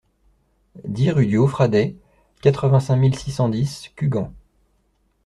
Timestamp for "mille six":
2.95-3.33